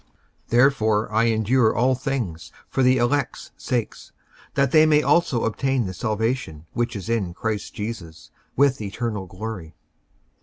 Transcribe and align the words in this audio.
55:002:010 0.45 0.49
Therefore 0.49 1.11
I 1.11 1.23
endure 1.25 1.75
all 1.75 1.93
things 1.93 2.51
for 2.67 2.81
the 2.81 2.97
elect's 2.97 3.51
sakes, 3.55 4.11
that 4.55 4.71
they 4.71 4.87
may 4.87 5.03
also 5.03 5.43
obtain 5.43 5.85
the 5.85 5.93
salvation 5.93 6.65
which 6.73 6.95
is 6.95 7.07
in 7.07 7.35
Christ 7.35 7.75
Jesus 7.75 8.31
with 8.55 8.81
eternal 8.81 9.27
glory. 9.27 9.75